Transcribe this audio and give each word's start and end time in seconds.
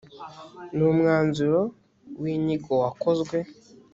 ni 0.75 0.83
umwanzuro 0.91 1.59
w 2.21 2.23
inyigo 2.33 2.73
wakozwe 2.83 3.37